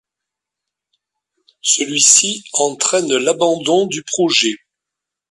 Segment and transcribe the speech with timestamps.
[1.61, 4.55] Celui-ci entraîne l'abandon du projet.